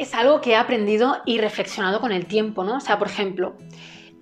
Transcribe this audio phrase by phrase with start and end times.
[0.00, 2.76] es algo que he aprendido y reflexionado con el tiempo, ¿no?
[2.76, 3.54] O sea, por ejemplo,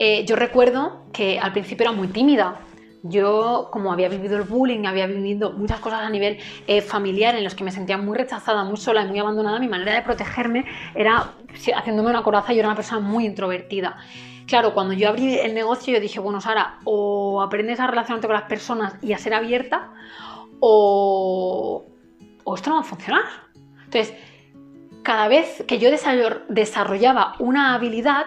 [0.00, 2.60] eh, yo recuerdo que al principio era muy tímida.
[3.04, 7.44] Yo, como había vivido el bullying, había vivido muchas cosas a nivel eh, familiar en
[7.44, 10.64] los que me sentía muy rechazada, muy sola y muy abandonada, mi manera de protegerme
[10.96, 11.34] era
[11.76, 12.52] haciéndome una coraza.
[12.52, 13.98] Yo era una persona muy introvertida.
[14.48, 18.34] Claro, cuando yo abrí el negocio, yo dije, bueno, Sara, o aprendes a relacionarte con
[18.34, 19.92] las personas y a ser abierta,
[20.58, 21.86] o,
[22.42, 23.22] o esto no va a funcionar.
[23.84, 24.12] Entonces,
[25.02, 28.26] cada vez que yo desarrollaba una habilidad,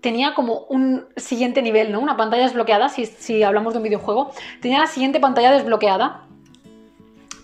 [0.00, 2.00] tenía como un siguiente nivel, ¿no?
[2.00, 6.24] Una pantalla desbloqueada, si, hablamos de un videojuego, tenía la siguiente pantalla desbloqueada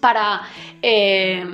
[0.01, 0.43] para,
[0.83, 1.45] eh,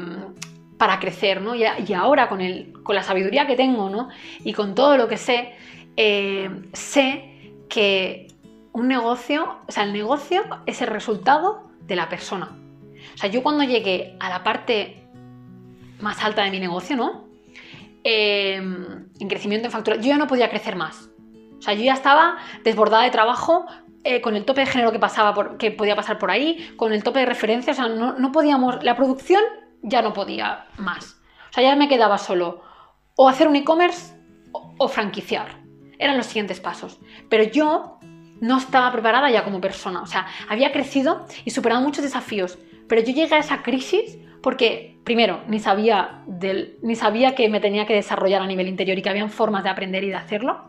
[0.76, 1.54] para crecer, ¿no?
[1.54, 4.08] Y, ahora con, el, con la sabiduría que tengo, ¿no?
[4.44, 5.54] Y con todo lo que sé,
[5.96, 8.28] eh, sé que
[8.72, 12.56] un negocio, o sea, el negocio es el resultado de la persona.
[13.14, 14.99] O sea, yo cuando llegué a la parte
[16.00, 17.28] más alta de mi negocio, ¿no?
[18.02, 21.10] Em, en crecimiento en factura, yo ya no podía crecer más.
[21.58, 23.66] O sea, yo ya estaba desbordada de trabajo,
[24.02, 26.94] eh, con el tope de género que, pasaba por, que podía pasar por ahí, con
[26.94, 29.42] el tope de referencia, o sea, no, podíamos, la producción
[29.82, 31.20] ya no podía más.
[31.50, 32.62] O sea, ya me quedaba solo
[33.16, 34.14] o hacer un e-commerce
[34.52, 35.60] o, franquiciar.
[35.98, 36.98] Eran los siguientes pasos.
[37.28, 37.98] Pero yo
[38.40, 40.00] no estaba preparada ya como persona.
[40.00, 42.58] O sea, había crecido y superado muchos desafíos.
[42.90, 46.24] Pero yo llegué a esa crisis porque, primero, ni sabía,
[46.82, 49.70] ni sabía que me tenía que desarrollar a nivel interior y que habían formas de
[49.70, 50.64] aprender y de hacerlo,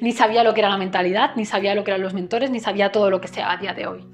[0.00, 2.58] ni sabía lo que era la mentalidad, ni sabía lo que eran los mentores, ni
[2.58, 4.04] sabía todo lo que sea a día de hoy.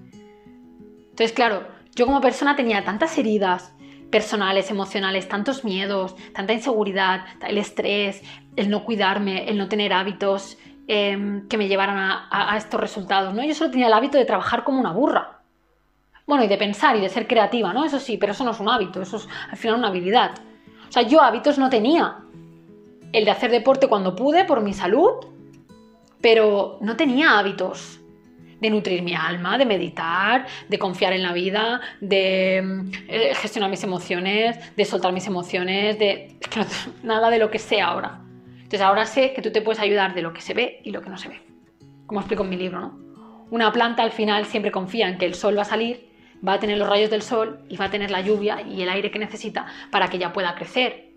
[1.08, 3.72] Entonces, claro, yo como persona tenía tantas heridas
[4.10, 8.22] personales, emocionales, tantos miedos, tanta inseguridad, el estrés,
[8.56, 13.32] el no cuidarme, el no tener hábitos em, que me llevaran a, a estos resultados.
[13.32, 13.42] ¿no?
[13.42, 15.35] Yo solo tenía el hábito de trabajar como una burra.
[16.26, 17.84] Bueno, y de pensar y de ser creativa, ¿no?
[17.84, 20.32] Eso sí, pero eso no es un hábito, eso es al final una habilidad.
[20.88, 22.16] O sea, yo hábitos no tenía.
[23.12, 25.24] El de hacer deporte cuando pude por mi salud,
[26.20, 28.00] pero no tenía hábitos
[28.60, 33.84] de nutrir mi alma, de meditar, de confiar en la vida, de eh, gestionar mis
[33.84, 36.36] emociones, de soltar mis emociones, de
[37.04, 38.20] nada de lo que sé ahora.
[38.56, 41.02] Entonces ahora sé que tú te puedes ayudar de lo que se ve y lo
[41.02, 41.40] que no se ve.
[42.06, 42.98] Como explico en mi libro, ¿no?
[43.50, 46.15] Una planta al final siempre confía en que el sol va a salir
[46.46, 48.88] va a tener los rayos del sol y va a tener la lluvia y el
[48.88, 51.10] aire que necesita para que ya pueda crecer.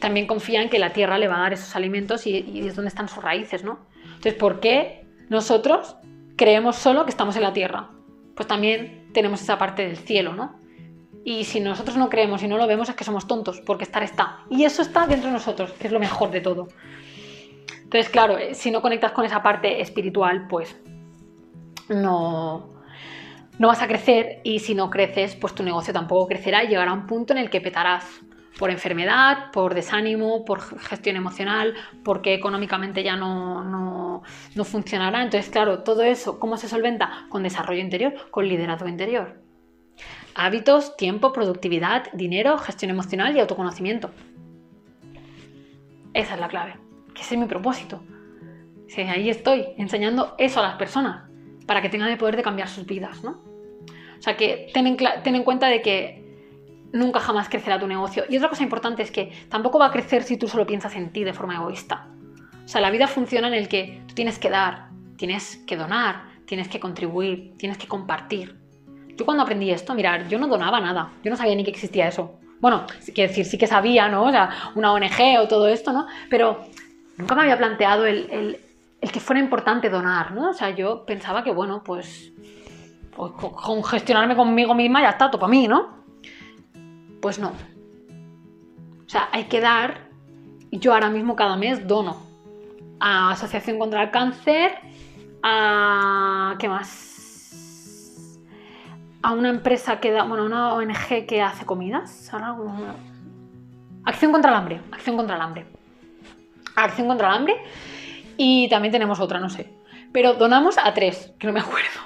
[0.00, 2.88] También confía en que la tierra le va a dar esos alimentos y, es donde
[2.88, 3.78] están sus raíces, ¿no?
[4.04, 5.96] Entonces, ¿por qué nosotros
[6.36, 7.90] creemos solo que estamos en la tierra?
[8.34, 10.58] Pues también tenemos esa parte del cielo, ¿no?
[11.24, 14.02] Y si nosotros no creemos y no lo vemos es que somos tontos, porque estar
[14.02, 14.40] está.
[14.50, 16.68] Y eso está dentro de nosotros, que es lo mejor de todo.
[17.82, 20.76] Entonces, claro, eh, si no conectas con esa parte espiritual, pues
[21.88, 22.73] no,
[23.58, 26.90] no vas a crecer y si no creces, pues tu negocio tampoco crecerá y llegará
[26.90, 28.04] a un punto en el que petarás
[28.58, 35.22] por enfermedad, por desánimo, por gestión emocional, porque económicamente ya no, no, funcionará.
[35.22, 37.26] Entonces, claro, todo eso, ¿cómo se solventa?
[37.30, 39.40] Con desarrollo interior, con liderazgo interior.
[40.36, 44.10] Hábitos, tiempo, productividad, dinero, gestión emocional y autoconocimiento.
[46.12, 46.76] Esa es la clave,
[47.12, 48.02] que ese es mi propósito.
[48.88, 51.33] Sí, ahí estoy, enseñando eso a las personas
[51.66, 53.40] para que tengan el poder de cambiar sus vidas, ¿no?
[54.18, 56.24] O sea que ten en, cuenta de que
[56.92, 58.24] nunca jamás crecerá tu negocio.
[58.28, 61.12] Y otra cosa importante es que tampoco va a crecer si tú solo piensas en
[61.12, 62.08] ti de forma egoísta.
[62.64, 64.88] O sea, la vida funciona en el que tú tienes que dar,
[65.18, 68.56] tienes que donar, tienes que contribuir, tienes que compartir.
[69.16, 72.08] Yo cuando aprendí esto, mirar, yo no donaba nada, yo no sabía ni que existía
[72.08, 72.38] eso.
[72.60, 74.24] Bueno, quiero decir, sí que sabía, ¿no?
[74.24, 76.06] O sea, una ONG o todo esto, ¿no?
[76.30, 76.64] Pero
[77.18, 78.58] nunca me había planteado el
[79.12, 80.50] que fuera importante donar, ¿no?
[80.50, 82.32] O sea, yo pensaba que, bueno, pues,
[83.14, 86.04] pues con gestionarme conmigo misma ya está, todo para mí, ¿no?
[87.20, 87.48] Pues no.
[87.48, 90.08] O sea, hay que dar,
[90.70, 92.16] yo ahora mismo cada mes dono
[93.00, 94.72] a Asociación contra el Cáncer,
[95.42, 96.56] a...
[96.58, 98.38] ¿qué más?
[99.22, 102.30] A una empresa que da, bueno, una ONG que hace comidas,
[104.06, 105.66] Acción contra el hambre, acción contra el hambre.
[106.76, 107.56] Acción contra el hambre
[108.36, 109.70] y también tenemos otra, no sé.
[110.12, 112.00] Pero donamos a tres, que no me acuerdo.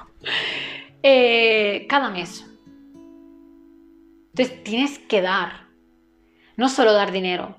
[1.02, 2.44] Eh, cada mes.
[4.30, 5.68] Entonces tienes que dar.
[6.56, 7.54] No solo dar dinero,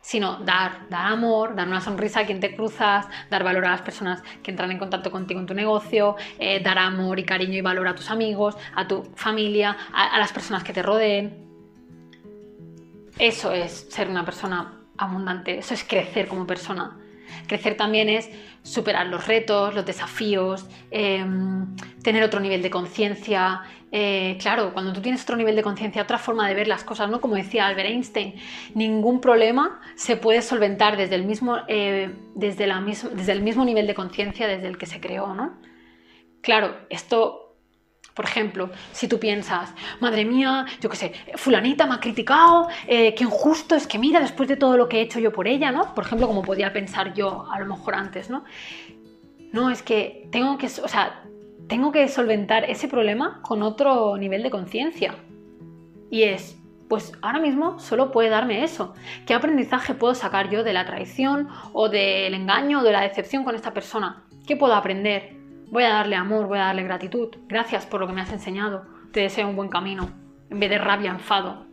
[0.00, 3.82] sino dar, dar amor, dar una sonrisa a quien te cruzas, dar valor a las
[3.82, 7.60] personas que entran en contacto contigo en tu negocio, eh, dar amor y cariño y
[7.60, 11.46] valor a tus amigos, a tu familia, a las personas que te rodeen.
[13.18, 16.96] Eso es ser una persona abundante, eso es crecer como persona
[17.48, 18.30] Crecer también es
[18.62, 23.62] superar los retos, los desafíos, em, tener otro nivel de conciencia.
[23.90, 27.10] Eh, claro, cuando tú tienes otro nivel de conciencia, otra forma de ver las cosas,
[27.10, 27.20] ¿no?
[27.20, 28.34] Como decía Albert Einstein,
[28.74, 33.86] ningún problema se puede solventar desde el mismo, eh, desde, la desde el mismo nivel
[33.86, 35.58] de conciencia desde el que se creó, ¿no?
[36.42, 37.47] Claro, esto
[38.18, 43.14] por ejemplo, si tú piensas, madre mía, yo qué sé, fulanita me ha criticado, eh,
[43.14, 45.70] qué injusto es que mira, después de todo lo que he hecho yo por ella,
[45.70, 45.94] ¿no?
[45.94, 48.42] Por ejemplo, como podía pensar yo a lo mejor antes, ¿no?
[49.52, 51.22] No, es que tengo que, o sea,
[51.68, 55.14] tengo que solventar ese problema con otro nivel de conciencia.
[56.10, 58.94] Y es, pues ahora mismo solo puede darme eso.
[59.26, 63.44] ¿Qué aprendizaje puedo sacar yo de la traición o del engaño o de la decepción
[63.44, 64.24] con esta persona?
[64.44, 65.37] ¿Qué puedo aprender?
[65.70, 67.28] Voy a darle amor, voy a darle gratitud.
[67.46, 68.86] Gracias por lo que me has enseñado.
[69.12, 70.10] Te deseo un buen camino,
[70.48, 71.66] en vez de rabia, enfado.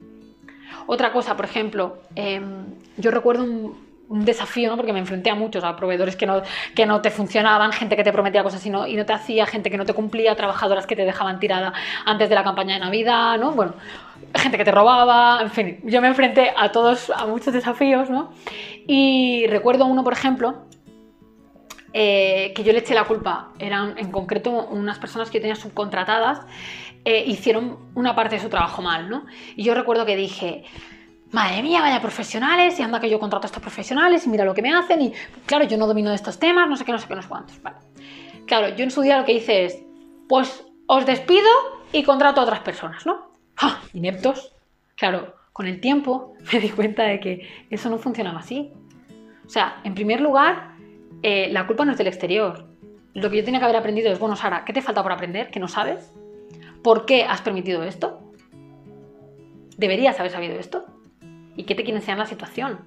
[0.88, 2.66] Otra cosa, por ejemplo, em,
[2.98, 4.76] yo recuerdo un, desafío, ¿no?
[4.76, 6.44] porque me enfrenté a muchos, a proveedores que no,
[6.76, 9.48] que no te funcionaban, gente que te prometía cosas y no, y no te hacía,
[9.48, 11.74] gente que no te cumplía, trabajadoras que te dejaban tirada
[12.06, 13.54] antes de la campaña de Navidad, ¿no?
[13.54, 13.74] Bueno,
[14.36, 18.32] gente que te robaba, en fin, yo me enfrenté a todos, a muchos desafíos, ¿no?
[18.86, 20.66] Y recuerdo uno, por ejemplo,
[21.98, 23.54] eh, que yo le eché la culpa.
[23.58, 26.42] Eran en concreto unas personas que yo tenía subcontratadas,
[27.06, 29.26] eh, hicieron una parte de su trabajo mal, ¿no?
[29.56, 30.66] Y yo recuerdo que dije,
[31.32, 34.54] madre mía, vaya profesionales, y anda que yo contrato a estos profesionales y mira lo
[34.54, 35.14] que me hacen, y
[35.46, 37.30] claro, yo no domino de estos temas, no sé qué, no sé qué, no sé
[37.30, 37.62] cuántos.
[37.64, 37.78] Vale.
[38.46, 39.82] Claro, yo en su día lo que hice es,
[40.28, 41.48] pues os despido
[41.94, 43.32] y contrato a otras personas, ¿no?
[43.56, 43.80] ¡Ja!
[43.94, 44.52] Ineptos.
[44.98, 48.74] Claro, con el tiempo me di cuenta de que eso no funcionaba así.
[49.46, 50.75] O sea, en primer lugar,
[51.28, 52.68] eh, la culpa no es del exterior.
[53.16, 55.50] Lo que yo tenía que haber aprendido es, bueno, Sara, ¿qué te falta por aprender?
[55.50, 56.14] ¿Que no sabes?
[56.84, 58.22] ¿Por qué has permitido esto?
[59.76, 60.86] ¿Deberías haber sabido esto?
[61.56, 62.82] ¿Y qué te quiere enseñar la situación?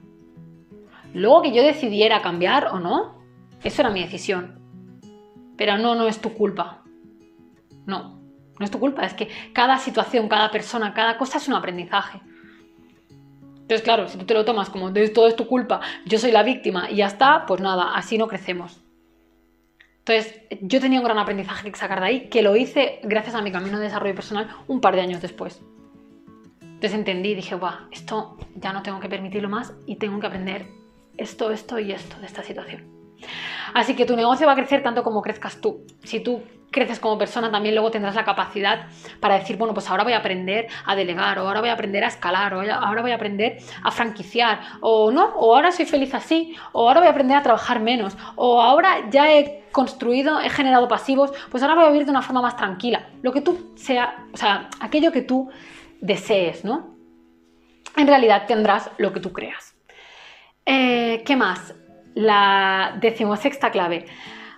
[1.15, 3.21] Luego que yo decidiera cambiar o no,
[3.65, 4.61] eso era mi decisión.
[5.57, 6.85] Pero no, no es tu culpa.
[7.87, 8.21] No,
[8.57, 9.05] no es tu culpa.
[9.05, 12.21] Es que cada situación, cada persona, cada cosa es un aprendizaje.
[13.69, 16.43] Entonces, claro, si tú te lo tomas como todo es tu culpa, yo soy la
[16.43, 18.81] víctima y ya está, pues nada, así no crecemos.
[19.99, 23.43] Entonces, yo tenía un gran aprendizaje que sacar de ahí, que lo hice gracias a
[23.43, 25.61] mi camino de desarrollo personal un par de años después.
[26.63, 30.65] Entonces entendí, dije, guau, esto ya no tengo que permitirlo más y tengo que aprender
[31.19, 32.98] esto, esto y esto de esta situación.
[33.75, 35.85] Así que tu negocio va a crecer tanto como crezcas tú.
[36.03, 38.87] Si tú creces como persona, también luego tendrás la capacidad
[39.21, 42.05] para decir, bueno, pues ahora voy a aprender a delegar, o ahora voy a aprender
[42.05, 46.15] a escalar, o ahora voy a aprender a franquiciar, o no, o ahora soy feliz
[46.15, 50.51] así, o ahora voy a aprender a trabajar menos, o ahora ya he construido, he
[50.51, 53.09] generado pasivos, pues ahora voy a vivir de una forma más tranquila.
[53.23, 55.51] Lo que tú sea, o sea, aquello que tú
[56.01, 56.95] desees, ¿no?
[57.97, 59.75] En realidad tendrás lo que tú creas.
[60.67, 61.75] Eh, ¿Qué más?
[62.19, 64.07] La decimosexta clave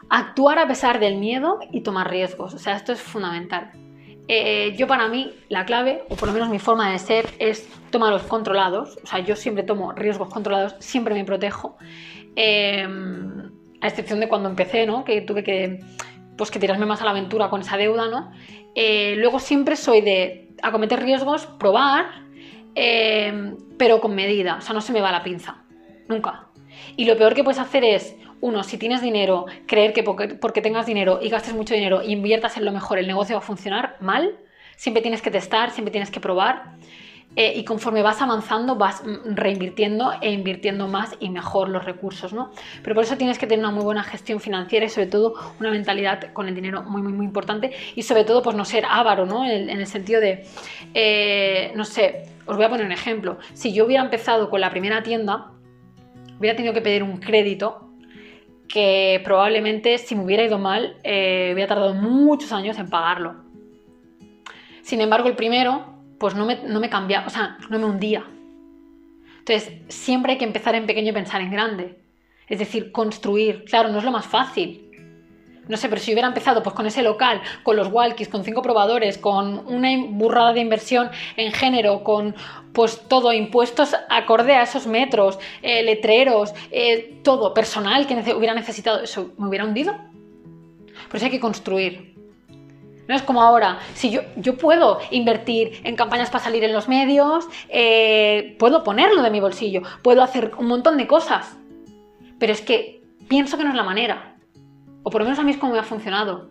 [0.09, 2.55] actuar a pesar del miedo y tomar riesgos.
[2.55, 3.71] O sea, esto es fundamental.
[4.29, 7.69] Eh, yo para mí la clave, o por lo menos mi forma de ser, es
[7.91, 8.99] tomarlos controlados.
[9.03, 11.77] O sea, yo siempre tomo riesgos controlados, siempre me protejo.
[12.35, 13.51] Em,
[13.83, 15.05] a excepción de cuando empecé, ¿no?
[15.05, 15.81] Que tuve que,
[16.39, 18.33] pues, que tirarme más a la aventura con esa deuda, ¿no?
[18.75, 22.07] Eh, luego siempre soy de acometer riesgos, probar,
[22.75, 24.57] em, pero con medida.
[24.57, 25.63] O sea, no se me va la pinza.
[26.09, 26.50] Nunca.
[27.01, 30.85] Y lo peor que puedes hacer es uno, si tienes dinero, creer que porque, tengas
[30.85, 33.97] dinero y gastes mucho dinero e inviertas en lo mejor, el negocio va a funcionar
[34.01, 34.37] mal.
[34.77, 36.75] Siempre tienes que testar, siempre tienes que probar.
[37.37, 42.51] Eh, y conforme vas avanzando, vas reinvirtiendo e invirtiendo más y mejor los recursos, ¿no?
[42.83, 45.71] Pero por eso tienes que tener una muy buena gestión financiera y sobre todo una
[45.71, 49.25] mentalidad con el dinero muy, muy, muy importante y sobre todo, pues no ser avaro,
[49.25, 49.47] ¿no?
[49.47, 50.45] En, el sentido de,
[50.93, 53.39] eh, no sé, os voy a poner un ejemplo.
[53.55, 55.53] Si yo hubiera empezado con la primera tienda,
[56.41, 57.91] hubiera tenido que pedir un crédito
[58.67, 63.37] que probablemente si me hubiera ido mal eh, hubiera tardado muchos años en pagarlo.
[64.83, 65.85] Sin embargo, el primero,
[66.19, 68.25] pues no me, no me cambiaba, o sea, no me hundía.
[69.39, 71.99] Entonces, siempre hay que empezar en pequeño y pensar en grande.
[72.49, 73.65] Es decir, construir.
[73.65, 74.90] Claro, no es lo más fácil,
[75.71, 78.61] no sé, pero si hubiera empezado pues con ese local, con los walkies, con cinco
[78.61, 82.35] probadores, con una burrada de inversión en género, con
[82.73, 89.03] pues todo, impuestos acorde a esos metros, eh, letreros, eh, todo, personal que hubiera necesitado,
[89.03, 89.97] eso me hubiera hundido.
[91.09, 92.15] Por eso hay que construir.
[93.09, 96.89] No es como ahora, si yo, yo puedo invertir en campañas para salir en los
[96.89, 101.57] medios, eh, puedo ponerlo de mi bolsillo, puedo hacer un montón de cosas,
[102.39, 104.30] pero es que pienso que no es la manera
[105.03, 106.51] o por lo menos a mí es como me ha funcionado,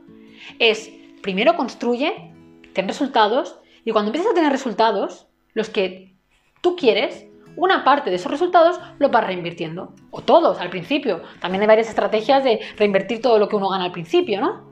[0.58, 0.92] es
[1.22, 2.34] primero construye,
[2.74, 6.16] ten resultados, y cuando empiezas a tener resultados, los que
[6.62, 9.94] tú quieres, una parte de esos resultados lo vas reinvirtiendo.
[10.12, 11.22] O todos al principio.
[11.42, 14.70] También hay varias estrategias de reinvertir todo lo que uno gana al principio, ¿no?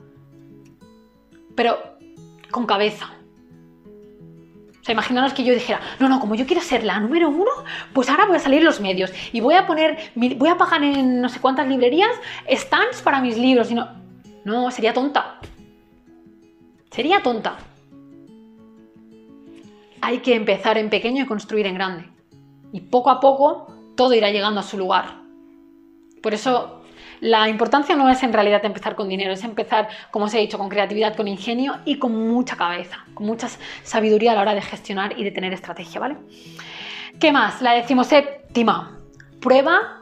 [1.56, 1.78] Pero
[2.52, 3.17] con cabeza.
[4.88, 7.52] Sea, imaginaros que yo dijera, no, no, como yo quiero ser la número uno,
[7.92, 11.20] pues ahora voy a salir los medios y voy a poner, voy a pagar en
[11.20, 12.10] no sé cuántas librerías
[12.50, 13.70] stands para mis libros.
[13.70, 13.90] Y no,
[14.46, 15.42] no, sería tonta.
[16.90, 17.58] Sería tonta.
[20.00, 22.06] Hay que empezar en pequeño y construir en grande.
[22.72, 23.68] Y poco a poco
[23.98, 25.16] todo irá llegando a su lugar.
[26.24, 26.77] Por eso
[27.20, 30.58] la importancia no es en realidad empezar con dinero, es empezar, como os he dicho,
[30.58, 33.48] con creatividad, con ingenio y con mucha cabeza, con mucha
[33.84, 36.18] sabiduría a la hora de gestionar y de tener estrategia, ¿vale?
[37.20, 37.62] ¿Qué más?
[37.62, 39.00] La decimoséptima.
[39.42, 39.98] Prueba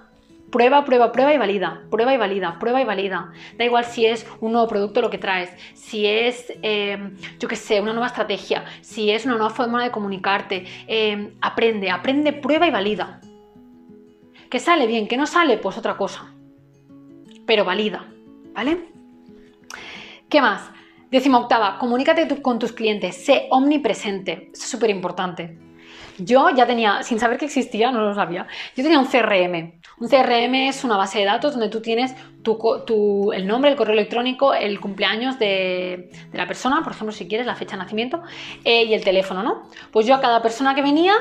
[0.51, 3.33] Prueba, prueba, prueba y valida, prueba y valida, prueba y valida.
[3.57, 6.97] Da igual si es un nuevo producto lo que traes, si es, eh,
[7.39, 10.65] yo qué sé, una nueva estrategia, si es una nueva forma de comunicarte.
[10.87, 13.19] Eh, aprende, aprende, prueba y valida.
[14.49, 16.34] Que sale bien, que no sale, pues otra cosa.
[17.45, 18.05] Pero valida,
[18.53, 18.89] ¿vale?
[20.29, 20.69] ¿Qué más?
[21.11, 24.49] Décima octava, comunícate con tus clientes, sé omnipresente.
[24.53, 25.57] es súper importante.
[26.17, 29.79] Yo ya tenía, sin saber que existía, no lo sabía, yo tenía un CRM.
[29.97, 32.15] Un CRM es una base de datos donde tú tienes
[33.33, 37.55] el nombre, el correo electrónico, el cumpleaños de, la persona, por ejemplo, si quieres, la
[37.55, 38.21] fecha de nacimiento,
[38.63, 39.63] eh, y el teléfono, ¿no?
[39.91, 41.15] Pues yo a cada persona que venía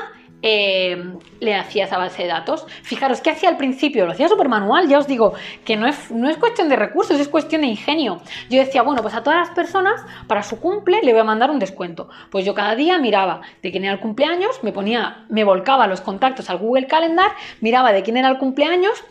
[0.47, 0.95] eh,
[1.39, 2.67] le hacía esa base de datos.
[2.83, 4.05] Fijaros, ¿qué hacía al principio?
[4.05, 5.33] Lo hacía súper manual, ya os digo
[5.65, 8.21] que no es, no es cuestión de recursos, es cuestión de ingenio.
[8.47, 11.49] Yo decía, bueno, pues a todas las personas, para su cumple, le voy a mandar
[11.49, 12.09] un descuento.
[12.29, 16.01] Pues yo cada día miraba de quién era el cumpleaños, me ponía, me volcaba los
[16.01, 19.03] contactos al Google Calendar, miraba de quién era el cumpleaños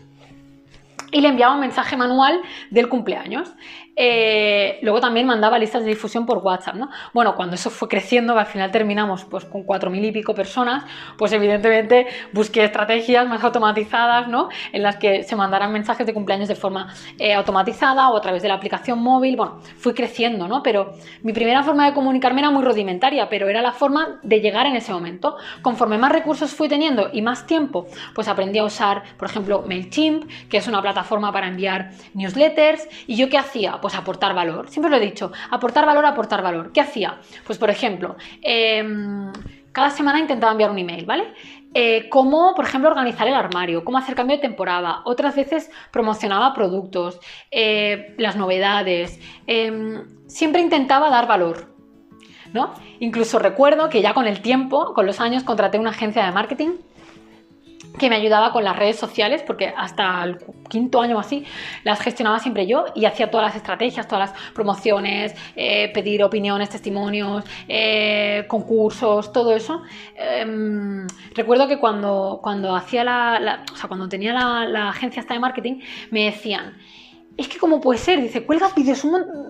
[1.11, 3.53] y le enviaba un mensaje manual del cumpleaños.
[3.97, 6.91] Eh, luego también mandaba listas de difusión por WhatsApp, ¿no?
[7.13, 10.85] Bueno, cuando eso fue creciendo, al final terminamos pues, con 4.000 y pico personas,
[11.17, 14.49] pues evidentemente busqué estrategias más automatizadas, ¿no?
[14.73, 18.43] En las que se mandaran mensajes de cumpleaños de forma eh, automatizada o a través
[18.43, 19.37] de la aplicación móvil.
[19.37, 20.63] Bueno, fui creciendo, ¿no?
[20.63, 24.67] Pero mi primera forma de comunicarme era muy rudimentaria, pero era la forma de llegar
[24.67, 25.37] en ese momento.
[25.63, 30.29] Conforme más recursos fui teniendo y más tiempo, pues aprendí a usar, por ejemplo, MailChimp,
[30.49, 32.89] que es una plataforma para enviar newsletters.
[33.07, 33.79] ¿Y yo qué hacía?
[33.85, 34.71] Pues aportar valor.
[34.71, 36.73] Siempre lo he dicho, aportar valor, aportar valor.
[36.73, 37.19] ¿Qué hacía?
[37.47, 39.31] Pues por ejemplo, em,
[39.73, 41.35] cada semana intentaba enviar un email, ¿vale?
[41.75, 45.03] Eh, cómo, por ejemplo, organizar el armario, cómo hacer cambio de temporada.
[45.05, 49.21] Otras veces promocionaba productos, eh, las novedades.
[49.47, 51.75] Em, siempre intentaba dar valor.
[52.55, 52.73] ¿no?
[53.01, 56.79] Incluso recuerdo que ya con el tiempo, con los años, contraté una agencia de marketing
[57.99, 61.45] que me ayudaba con las redes sociales, porque hasta el quinto año o así
[61.85, 66.71] las gestionaba siempre yo y hacía todas las estrategias, todas las promociones, eh, pedir opiniones,
[66.71, 69.83] testimonios, eh, concursos, todo eso.
[70.17, 75.81] Em, recuerdo que cuando, cuando hacía la, o sea, cuando tenía la, agencia de marketing,
[76.11, 76.77] me decían,
[77.37, 79.05] es que como puede ser, dice, cuelgas vídeos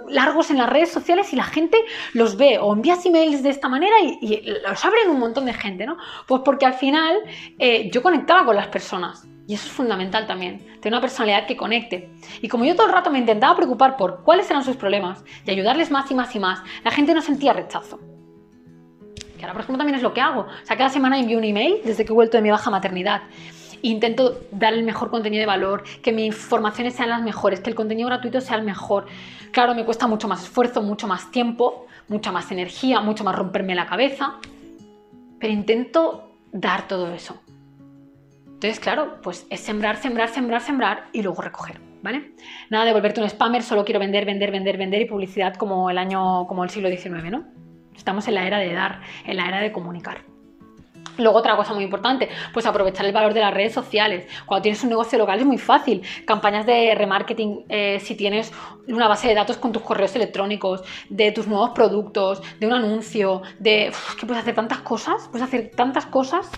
[0.09, 1.79] largos en las redes sociales y la gente
[2.12, 5.87] los ve o envías emails de esta manera y, los abren un montón de gente,
[5.87, 5.97] ¿no?
[6.26, 7.17] Pues porque al final
[7.59, 11.57] eh, yo conectaba con las personas y eso es fundamental también, tener una personalidad que
[11.57, 12.11] conecte.
[12.41, 15.50] Y como yo todo el rato me intentaba preocupar por cuáles eran sus problemas y
[15.50, 18.00] ayudarles más y más y más, la gente no sentía rechazo.
[19.37, 20.43] Que ahora, por ejemplo, también es lo que hago.
[20.43, 23.23] O sea, cada semana envío un email desde que he vuelto de mi baja maternidad
[23.88, 27.76] intento dar el mejor contenido de valor, que mis informaciones sean las mejores, que el
[27.76, 29.07] contenido gratuito sea el mejor.
[29.53, 33.75] Claro, me cuesta mucho más esfuerzo, mucho más tiempo, mucha más energía, mucho más romperme
[33.75, 34.35] la cabeza,
[35.38, 37.41] pero intento dar todo eso.
[38.47, 42.33] Entonces, claro, pues es sembrar, sembrar, sembrar, sembrar y luego recoger, ¿vale?
[42.71, 45.99] Nada de volverte un spammer, solo quiero vender, vender, vender, vender y publicidad como el
[45.99, 47.45] año, como el siglo XIX, ¿no?
[47.95, 50.34] Estamos en la era de dar, en la era de comunicar.
[51.18, 54.26] Luego otra cosa muy importante, pues aprovechar el valor de las redes sociales.
[54.47, 56.02] Cuando tienes un negocio local es muy fácil.
[56.26, 58.52] Campañas de remarketing, eh, si tienes
[58.88, 63.42] una base de datos con tus correos electrónicos, de tus nuevos productos, de un anuncio,
[63.59, 63.92] de...
[64.18, 66.50] que puedes hacer tantas cosas, puedes hacer tantas cosas.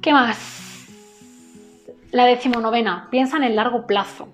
[0.00, 0.88] ¿Qué más?
[2.10, 4.28] La decimonovena, piensa en el largo plazo.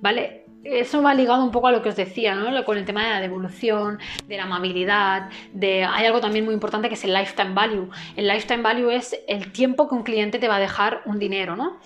[0.00, 0.44] ¿Vale?
[0.64, 2.64] Eso va ligado un poco a lo que os decía, ¿no?
[2.64, 3.98] con el tema de la devolución,
[4.28, 5.84] de la amabilidad, de...
[5.84, 7.88] hay algo también muy importante que es el lifetime value.
[8.16, 11.56] El lifetime value es el tiempo que un cliente te va a dejar un dinero,
[11.56, 11.78] ¿no?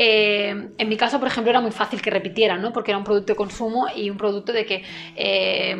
[0.00, 2.72] Eh, en mi caso, por ejemplo, era muy fácil que repitieran, ¿no?
[2.72, 4.84] Porque era un producto de consumo y un producto de que
[5.16, 5.76] eh,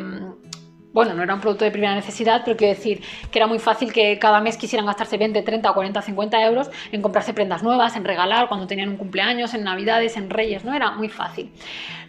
[0.91, 3.93] bueno, no era un producto de primera necesidad, pero quiero decir que era muy fácil
[3.93, 8.05] que cada mes quisieran gastarse 20, 30, 40, 50 euros en comprarse prendas nuevas, en
[8.05, 10.73] regalar cuando tenían un cumpleaños, en navidades, en reyes, ¿no?
[10.73, 11.51] Era muy fácil.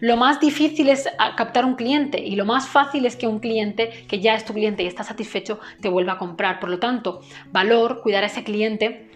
[0.01, 3.91] Lo más difícil es captar un cliente y lo más fácil es que un cliente
[4.09, 6.59] que ya es tu cliente y está satisfecho te vuelva a comprar.
[6.59, 7.21] Por lo tanto,
[7.53, 9.10] valor, cuidar a ese cliente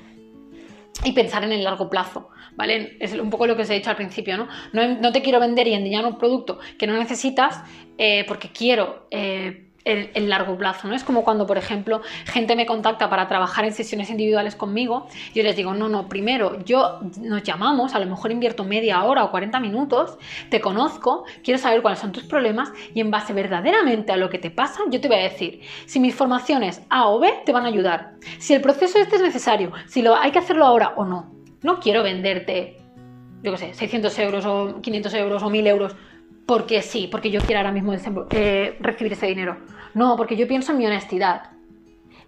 [1.05, 2.97] y pensar en el largo plazo, ¿vale?
[2.99, 4.49] Es un poco lo que os he dicho al principio, ¿no?
[4.73, 7.63] No, te quiero vender y endiñar un producto que no necesitas
[7.99, 10.95] eh, porque quiero eh, el, largo plazo, ¿no?
[10.95, 15.43] Es como cuando, por ejemplo, gente me contacta para trabajar en sesiones individuales conmigo, yo
[15.43, 19.31] les digo, no, no, primero, yo nos llamamos, a lo mejor invierto media hora o
[19.31, 20.17] 40 minutos,
[20.49, 24.39] te conozco, quiero saber cuáles son tus problemas y en base verdaderamente a lo que
[24.39, 27.65] te pasa, yo te voy a decir si mis formaciones A o B te van
[27.65, 31.05] a ayudar, si el proceso este es necesario, si lo, hay que hacerlo ahora o
[31.05, 31.35] no.
[31.63, 32.79] No quiero venderte,
[33.43, 35.97] yo qué sé, 600 euros o 500 euros o 1000 euros
[36.47, 37.95] porque sí, porque yo quiero ahora mismo
[38.31, 39.57] eh, recibir ese dinero.
[39.95, 41.53] No, porque yo pienso en mi honestidad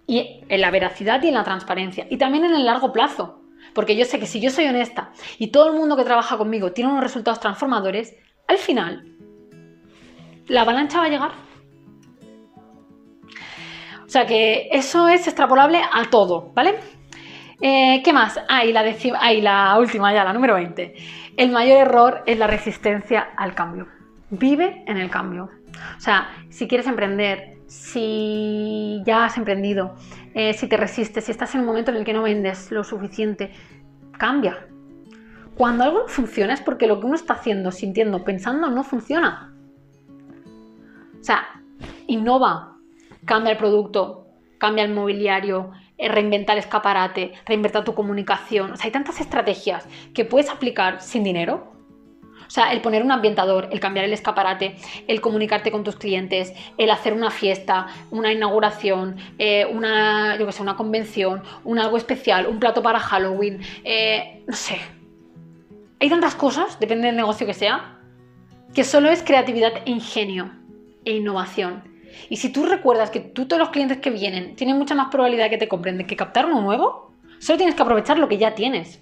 [0.07, 3.41] y en la veracidad y en la transparencia y también en el largo plazo.
[3.73, 6.71] Porque yo sé que si yo soy honesta y todo el mundo que trabaja conmigo
[6.71, 8.15] tiene unos resultados transformadores,
[8.47, 9.05] al final
[10.47, 11.31] la avalancha va a llegar.
[14.05, 16.79] O sea que eso es extrapolable a todo, ¿vale?
[17.59, 18.39] Eh, ¿Qué más?
[18.47, 20.95] Ah, la última ya, la número 20.
[21.35, 23.96] El mayor error es la resistencia al cambio.
[24.29, 25.49] Vive en el cambio.
[25.97, 29.95] O sea, si quieres emprender, si ya has emprendido,
[30.33, 32.83] eh, si te resistes, si estás en un momento en el que no vendes lo
[32.83, 33.51] suficiente,
[34.17, 34.67] cambia.
[35.55, 39.53] Cuando algo no funciona es porque lo que uno está haciendo, sintiendo, pensando no funciona.
[41.19, 41.47] O sea,
[42.07, 42.77] innova,
[43.25, 44.27] cambia el producto,
[44.59, 48.71] cambia el mobiliario, eh, reinventa el escaparate, reinventa tu comunicación.
[48.71, 51.76] O sea, hay tantas estrategias que puedes aplicar sin dinero
[52.47, 54.75] o sea, el poner un ambientador, el cambiar el escaparate,
[55.07, 60.61] el comunicarte con tus clientes, el hacer una fiesta, una inauguración, eh, una, yo sé,
[60.61, 64.79] una convención, un algo especial, un plato para Halloween, eh, no sé.
[65.99, 67.99] Hay tantas cosas, depende del negocio que sea,
[68.73, 70.51] que solo es creatividad e ingenio
[71.03, 71.83] e innovación.
[72.29, 75.45] Y si tú recuerdas que tú todos los clientes que vienen tienen mucha más probabilidad
[75.45, 78.55] de que te compren que captar uno nuevo, solo tienes que aprovechar lo que ya
[78.55, 79.01] tienes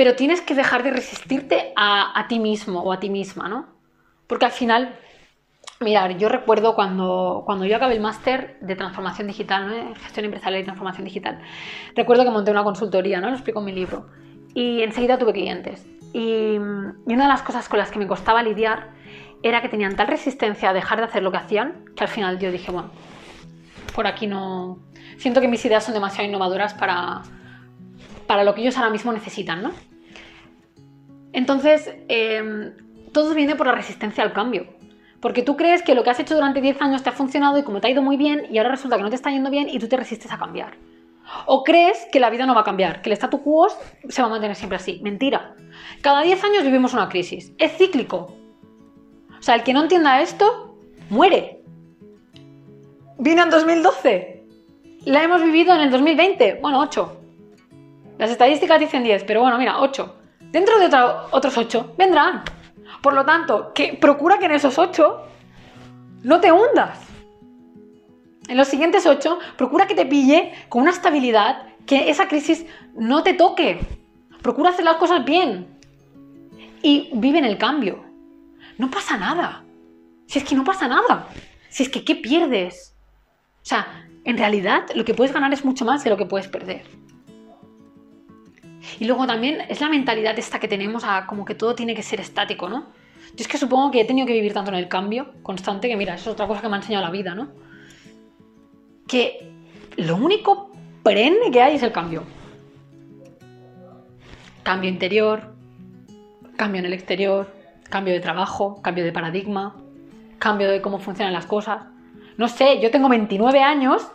[0.00, 3.66] pero tienes que dejar de resistirte a, ti mismo o a ti misma, ¿no?
[4.26, 4.96] Porque al final,
[5.78, 9.94] mirar, yo recuerdo cuando, cuando yo acabé el máster de transformación digital, ¿no?
[9.96, 11.42] gestión empresarial y transformación digital,
[11.94, 13.28] recuerdo que monté una consultoría, ¿no?
[13.28, 14.06] Lo explico en mi libro,
[14.54, 15.86] y enseguida tuve clientes.
[16.14, 18.94] Y, y una de las cosas con las que me costaba lidiar
[19.42, 22.38] era que tenían tal resistencia a dejar de hacer lo que hacían, que al final
[22.38, 22.90] yo dije, bueno,
[23.94, 24.78] por aquí no...
[25.18, 27.20] Siento que mis ideas son demasiado innovadoras para,
[28.26, 29.89] para lo que ellos ahora mismo necesitan, ¿no?
[31.40, 32.74] Entonces, em,
[33.12, 34.66] todo viene por la resistencia al cambio.
[35.20, 37.62] Porque tú crees que lo que has hecho durante 10 años te ha funcionado y
[37.62, 39.66] como te ha ido muy bien y ahora resulta que no te está yendo bien
[39.70, 40.76] y tú te resistes a cambiar.
[41.46, 43.68] O crees que la vida no va a cambiar, que el statu quo
[44.06, 45.00] se va a mantener siempre así.
[45.02, 45.54] Mentira.
[46.02, 47.54] Cada 10 años vivimos una crisis.
[47.56, 48.36] Es cíclico.
[49.38, 50.76] O sea, el que no entienda esto,
[51.08, 51.62] muere.
[53.16, 54.44] Vino en 2012.
[55.06, 56.58] La hemos vivido en el 2020.
[56.60, 57.16] Bueno, 8.
[58.18, 60.19] Las estadísticas dicen 10, pero bueno, mira, 8.
[60.50, 60.88] Dentro de
[61.30, 62.42] otros 8 vendrán.
[63.02, 65.22] Por lo tanto, que procura que en esos 8
[66.24, 66.98] no te hundas.
[68.48, 73.22] En los siguientes 8, procura que te pille con una estabilidad, que esa crisis no
[73.22, 73.80] te toque.
[74.42, 75.68] Procura hacer las cosas bien.
[76.82, 78.04] Y vive en el cambio.
[78.76, 79.62] No pasa nada.
[80.26, 81.28] Si es que no pasa nada.
[81.68, 82.96] Si es que, ¿qué pierdes?
[83.62, 86.48] O sea, en realidad lo que puedes ganar es mucho más de lo que puedes
[86.48, 86.82] perder.
[88.98, 92.02] Y luego también es la mentalidad esta que tenemos a como que todo tiene que
[92.02, 92.86] ser estático, ¿no?
[93.30, 95.96] Yo es que supongo que he tenido que vivir tanto en el cambio constante que,
[95.96, 97.48] mira, eso es otra cosa que me ha enseñado la vida, ¿no?
[99.06, 99.50] Que
[99.96, 100.70] lo único
[101.02, 102.24] perenne que hay es el cambio.
[104.62, 105.54] Cambio interior,
[106.56, 107.52] cambio en el exterior,
[107.88, 109.76] cambio de trabajo, cambio de paradigma,
[110.38, 111.84] cambio de cómo funcionan las cosas.
[112.36, 114.10] No sé, yo tengo 29 años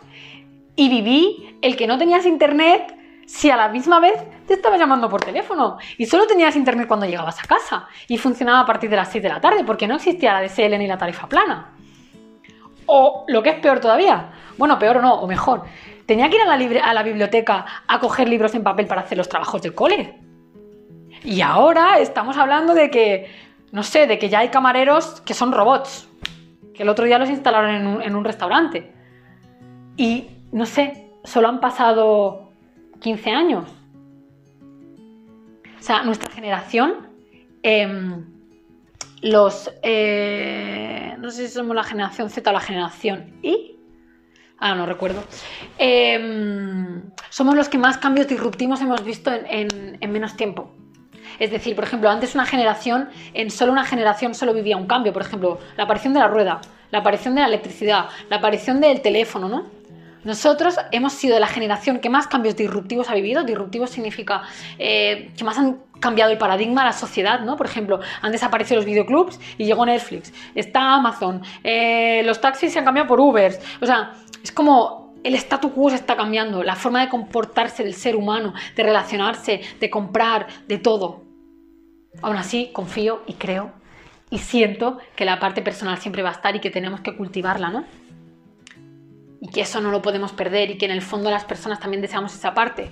[0.74, 2.95] y viví el que no tenías internet
[3.26, 4.14] si a la misma vez
[4.46, 8.60] te estaba llamando por teléfono y solo tenías internet cuando llegabas a casa y funcionaba
[8.60, 10.96] a partir de las 6 de la tarde porque no existía la DSL ni la
[10.96, 11.72] tarifa plana?
[12.86, 15.64] O lo que es peor todavía, bueno, peor o no, o mejor,
[16.06, 19.18] tenía que ir a la, a la biblioteca a coger libros en papel para hacer
[19.18, 20.20] los trabajos del cole.
[21.24, 23.28] Y ahora estamos hablando de que,
[23.72, 26.08] no sé, de que ya hay camareros que son robots,
[26.72, 28.92] que el otro día los instalaron en un, en un restaurante.
[29.96, 32.45] Y, no sé, solo han pasado
[33.00, 33.64] 15 años.
[35.78, 37.08] O sea, nuestra generación,
[37.62, 38.24] em,
[39.22, 39.70] los...
[39.82, 43.76] Eh, no sé si somos la generación Z o la generación Y.
[44.58, 45.22] Ah, no recuerdo.
[45.78, 50.72] Em, somos los que más cambios disruptivos hemos visto en, en menos tiempo.
[51.38, 55.12] Es decir, por ejemplo, antes una generación, en solo una generación solo vivía un cambio.
[55.12, 59.02] Por ejemplo, la aparición de la rueda, la aparición de la electricidad, la aparición del
[59.02, 59.75] teléfono, ¿no?
[60.26, 63.44] Nosotros hemos sido la generación que más cambios disruptivos ha vivido.
[63.44, 64.42] Disruptivos significa
[64.76, 67.56] eh, que más han cambiado el paradigma de la sociedad, ¿no?
[67.56, 70.32] Por ejemplo, han desaparecido los videoclubs y llegó Netflix.
[70.56, 71.42] Está Amazon.
[71.62, 73.60] Eh, los taxis se han cambiado por Ubers.
[73.80, 76.64] O sea, es como el statu quo se está cambiando.
[76.64, 81.22] La forma de comportarse del ser humano, de relacionarse, de comprar, de todo.
[82.20, 83.72] Aún así, confío y creo
[84.28, 87.70] y siento que la parte personal siempre va a estar y que tenemos que cultivarla,
[87.70, 87.84] ¿no?
[89.40, 92.00] Y que eso no lo podemos perder y que en el fondo las personas también
[92.00, 92.90] deseamos esa parte.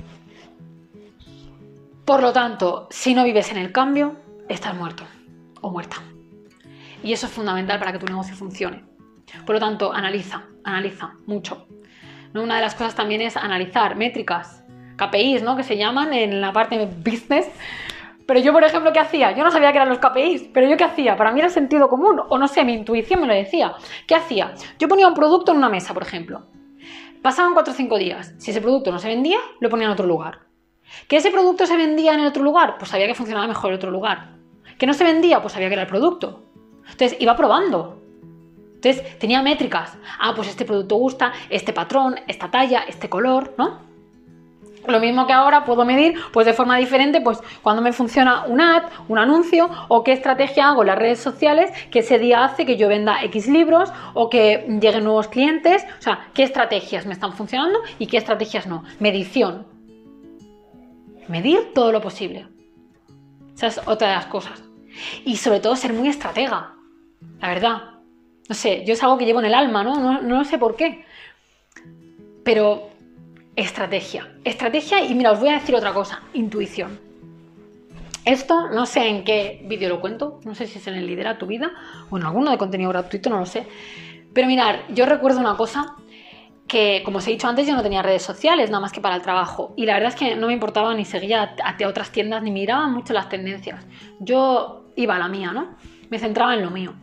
[2.04, 4.16] Por lo tanto, si no vives en el cambio,
[4.48, 5.04] estás muerto
[5.62, 5.96] o muerta.
[7.02, 8.84] Y eso es fundamental para que tu negocio funcione.
[9.46, 11.66] Por lo tanto, analiza, analiza mucho.
[12.32, 12.42] ¿No?
[12.42, 14.64] Una de las cosas también es analizar métricas,
[14.96, 15.56] KPIs, ¿no?
[15.56, 17.46] que se llaman en la parte business,
[18.26, 19.32] pero yo, por ejemplo, ¿qué hacía?
[19.32, 21.16] Yo no sabía que eran los KPIs, pero yo qué hacía?
[21.16, 23.74] Para mí era sentido común, o no sé, mi intuición me lo decía.
[24.06, 24.54] ¿Qué hacía?
[24.78, 26.46] Yo ponía un producto en una mesa, por ejemplo.
[27.20, 28.34] Pasaban 4 o 5 días.
[28.38, 30.40] Si ese producto no se vendía, lo ponía en otro lugar.
[31.08, 32.76] ¿Que ese producto se vendía en el otro lugar?
[32.78, 34.36] Pues sabía que funcionaba mejor en otro lugar.
[34.78, 35.40] ¿Que no se vendía?
[35.40, 36.44] Pues sabía que era el producto.
[36.82, 38.00] Entonces iba probando.
[38.74, 39.96] Entonces tenía métricas.
[40.18, 43.93] Ah, pues este producto gusta, este patrón, esta talla, este color, ¿no?
[44.86, 48.60] Lo mismo que ahora puedo medir, pues de forma diferente, pues cuando me funciona un
[48.60, 52.66] ad, un anuncio, o qué estrategia hago en las redes sociales que ese día hace
[52.66, 55.84] que yo venda X libros o que lleguen nuevos clientes.
[55.98, 58.84] O sea, qué estrategias me están funcionando y qué estrategias no.
[59.00, 59.66] Medición.
[61.28, 62.46] Medir todo lo posible.
[63.54, 64.62] Esa es otra de las cosas.
[65.24, 66.74] Y sobre todo ser muy estratega.
[67.40, 67.82] La verdad.
[68.46, 69.98] No sé, yo es algo que llevo en el alma, ¿no?
[69.98, 71.06] No, no sé por qué.
[72.44, 72.90] Pero
[73.56, 74.28] Estrategia.
[74.42, 76.98] Estrategia y mira, os voy a decir otra cosa, intuición.
[78.24, 81.38] Esto no sé en qué vídeo lo cuento, no sé si es en el Lidera
[81.38, 81.70] tu vida
[82.10, 83.66] o en alguno de contenido gratuito, no lo sé.
[84.32, 85.94] Pero mirar, yo recuerdo una cosa
[86.66, 89.14] que, como os he dicho antes, yo no tenía redes sociales, nada más que para
[89.14, 89.72] el trabajo.
[89.76, 92.88] Y la verdad es que no me importaba ni seguía a, otras tiendas ni miraba
[92.88, 93.86] mucho las tendencias.
[94.18, 95.76] Yo iba a la mía, ¿no?
[96.10, 96.94] Me centraba en lo mío.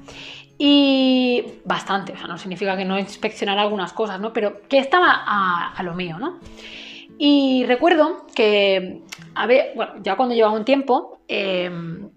[0.64, 4.32] Y bastante, o sea, no significa que no inspeccionara algunas cosas, ¿no?
[4.32, 6.38] Pero que estaba a, lo mío, ¿no?
[7.18, 9.02] Y recuerdo que,
[9.34, 12.12] a ver, bueno, ya cuando llevaba un tiempo, em,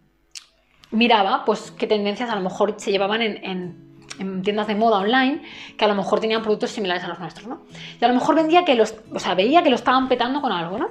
[0.91, 5.41] miraba, pues, qué tendencias a lo mejor se llevaban en, tiendas de moda online
[5.79, 7.63] que a lo mejor tenían productos similares a los nuestros, ¿no?
[7.99, 10.53] Y a lo mejor vendía que los, o sea, veía que lo estaban petando con
[10.53, 10.91] algo, ¿no?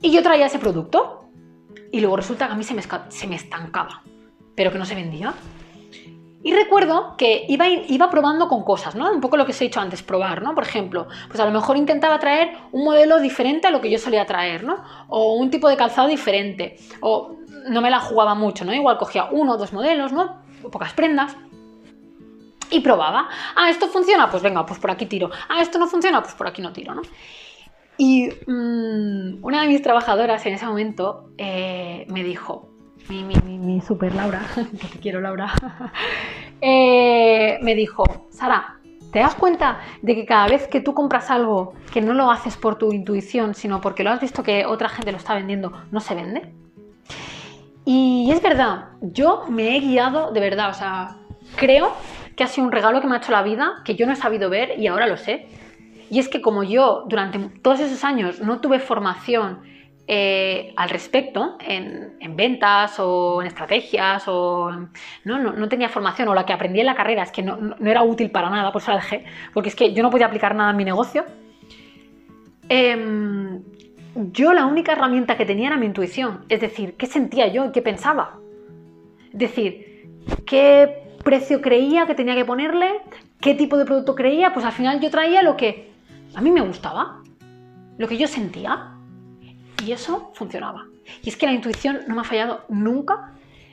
[0.00, 1.28] Y yo traía ese producto
[1.92, 4.02] y luego resulta que a mí se me, se me estancaba,
[4.54, 5.34] pero que no se vendía.
[6.44, 9.12] Y recuerdo que iba, iba probando con cosas, ¿no?
[9.12, 10.54] Un poco lo que os he dicho antes, probar, ¿no?
[10.54, 13.98] Por ejemplo, pues a lo mejor intentaba traer un modelo diferente a lo que yo
[13.98, 14.82] solía traer, ¿no?
[15.08, 16.76] O un tipo de calzado diferente.
[17.00, 17.36] O
[17.68, 18.74] no me la jugaba mucho, ¿no?
[18.74, 20.42] Igual cogía uno o dos modelos, ¿no?
[20.70, 21.36] Pocas prendas.
[22.70, 23.28] Y probaba.
[23.54, 25.30] Ah, esto funciona, pues venga, pues por aquí tiro.
[25.48, 27.02] Ah, esto no funciona, pues por aquí no tiro, ¿no?
[27.98, 32.71] Y mm, una de mis trabajadoras en ese momento eh, me dijo,
[33.12, 34.42] mi, super Laura,
[34.80, 35.52] que te quiero Laura,
[36.60, 38.78] eh, me dijo, Sara,
[39.12, 42.56] ¿te das cuenta de que cada vez que tú compras algo que no lo haces
[42.56, 46.00] por tu intuición, sino porque lo has visto que otra gente lo está vendiendo, no
[46.00, 46.52] se vende?
[47.84, 51.16] Y es verdad, yo me he guiado de verdad, o sea,
[51.56, 51.92] creo
[52.36, 54.16] que ha sido un regalo que me ha hecho la vida, que yo no he
[54.16, 55.46] sabido ver y ahora lo sé.
[56.08, 59.60] Y es que como yo durante todos esos años no tuve formación
[60.08, 64.70] eh, al respecto en, ventas o en estrategias o
[65.24, 65.68] ¿no?
[65.68, 68.50] tenía formación o la que aprendí en la carrera es que no, era útil para
[68.50, 68.92] nada, por eso
[69.54, 71.24] porque es que yo no podía aplicar nada en mi negocio.
[72.68, 73.62] Em,
[74.14, 77.72] yo la única herramienta que tenía era mi intuición, es decir, qué sentía yo y
[77.72, 78.38] qué pensaba.
[79.32, 80.10] Es decir,
[80.46, 83.00] qué precio creía que tenía que ponerle,
[83.40, 85.92] qué tipo de producto creía, pues al final yo traía lo que
[86.34, 87.22] a mí me gustaba,
[87.98, 88.88] lo que yo sentía.
[89.84, 90.86] Y eso funcionaba.
[91.22, 93.32] Y es que la intuición no me ha fallado nunca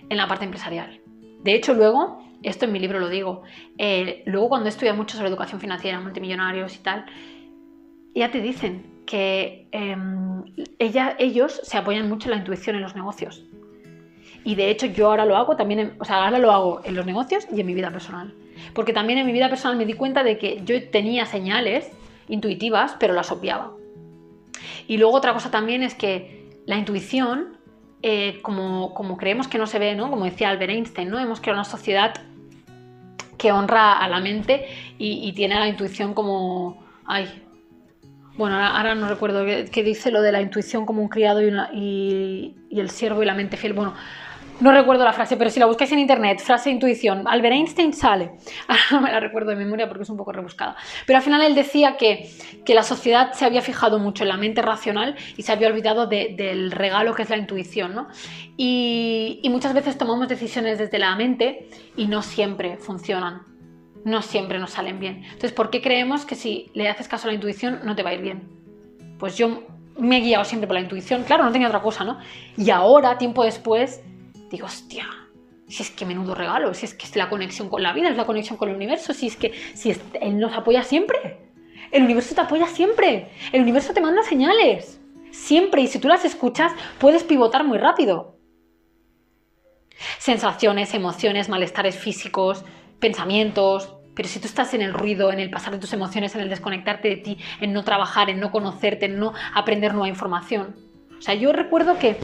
[0.09, 0.99] en la parte empresarial.
[1.43, 3.43] De hecho, luego, esto en mi libro lo digo,
[3.77, 7.05] eh, luego cuando estudias mucho sobre educación financiera, multimillonarios y tal,
[8.15, 10.43] ya te dicen que em,
[10.77, 13.45] ellos se apoyan mucho en la intuición en los negocios.
[14.43, 17.05] Y de hecho yo ahora lo hago también, o sea, ahora lo hago en los
[17.05, 18.33] negocios y en mi vida personal.
[18.73, 21.91] Porque también en mi vida personal me di cuenta de que yo tenía señales
[22.27, 23.78] intuitivas, pero las obviaba.
[24.89, 27.59] Y luego otra cosa también es que la intuición,
[28.01, 30.09] eh, como, creemos que no se ve, ¿no?
[30.09, 31.19] como decía Albert Einstein, ¿no?
[31.19, 32.15] hemos creado una sociedad
[33.37, 34.65] que honra a la mente
[34.97, 36.83] y, tiene la intuición como...
[37.05, 37.27] Ay,
[38.35, 42.79] bueno, ahora, no recuerdo qué, dice lo de la intuición como un criado y, y,
[42.79, 43.73] el siervo y la mente fiel.
[43.73, 43.93] Bueno,
[44.59, 48.31] no recuerdo la frase, pero si la buscáis en internet, frase intuición, Albert Einstein sale.
[48.67, 50.75] Ahora no me la recuerdo de memoria porque es un poco rebuscada.
[51.05, 52.29] Pero al final él decía que,
[52.67, 56.71] la sociedad se había fijado mucho en la mente racional y se había olvidado del
[56.71, 57.95] regalo que es la intuición.
[57.95, 58.07] ¿no?
[58.57, 63.41] Y, y muchas veces tomamos decisiones desde la mente y no siempre funcionan.
[64.05, 65.23] No siempre nos salen bien.
[65.23, 68.11] Entonces, ¿por qué creemos que si le haces caso a la intuición no te va
[68.11, 68.47] a ir bien?
[69.17, 69.63] Pues yo
[69.99, 72.19] me he guiado siempre por la intuición, claro, no tenía otra cosa, ¿no?
[72.57, 74.01] Y ahora, tiempo después,
[74.49, 75.07] digo, hostia,
[75.67, 78.17] si es que menudo regalo, si es que es la conexión con la vida, es
[78.17, 81.49] la conexión con el universo, si es que si Él nos apoya siempre.
[81.91, 83.29] El universo te apoya siempre.
[83.51, 84.99] El universo te manda señales.
[85.31, 85.81] Siempre.
[85.81, 88.37] Y si tú las escuchas, puedes pivotar muy rápido.
[90.17, 92.63] Sensaciones, emociones, malestares físicos,
[92.99, 93.95] pensamientos.
[94.15, 96.49] Pero si tú estás en el ruido, en el pasar de tus emociones, en el
[96.49, 100.75] desconectarte de ti, en no trabajar, en no conocerte, en no aprender nueva información.
[101.17, 102.17] O sea, yo recuerdo que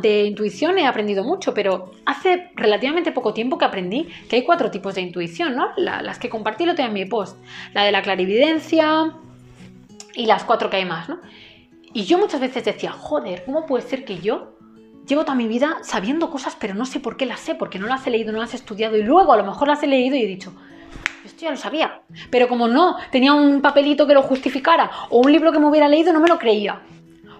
[0.00, 4.70] de, intuición he aprendido mucho, pero hace relativamente poco tiempo que aprendí que hay cuatro
[4.70, 5.68] tipos de intuición, ¿no?
[5.76, 7.38] las que compartí lo tengo en mi post.
[7.72, 9.14] La de la clarividencia
[10.14, 11.20] y las cuatro que hay más, ¿no?
[11.92, 14.58] Y yo muchas veces decía, joder, ¿cómo puede ser que yo
[15.06, 17.86] llevo toda mi vida sabiendo cosas, pero no sé por qué las sé, porque no
[17.86, 20.16] las he leído, no las he estudiado, y luego a lo mejor las he leído
[20.16, 20.52] y he dicho,
[21.24, 22.02] esto ya lo sabía.
[22.30, 25.88] Pero como no tenía un papelito que lo justificara o un libro que me hubiera
[25.88, 26.80] leído, no me lo creía.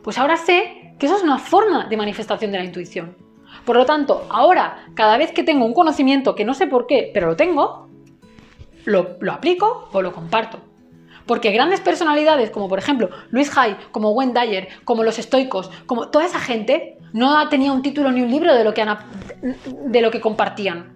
[0.03, 3.17] Pues ahora sé que eso es una forma de manifestación de la intuición.
[3.65, 7.11] Por lo tanto, ahora, cada vez que tengo un conocimiento que no sé por qué,
[7.15, 7.89] pero lo tengo,
[8.85, 10.59] lo, aplico o lo comparto.
[11.27, 16.09] Porque grandes personalidades, como por ejemplo Luis Hay, como Wayne Dyer, como los estoicos, como
[16.09, 18.87] toda esa gente, no tenía un título ni un libro de lo que,
[19.87, 20.93] de lo que compartían.